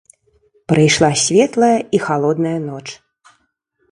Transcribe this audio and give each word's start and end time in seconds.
Прыйшла 0.71 1.09
светлая 1.25 1.77
і 1.97 2.01
халодная 2.07 2.57
ноч. 2.69 2.83